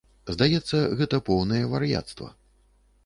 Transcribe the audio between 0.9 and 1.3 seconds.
гэта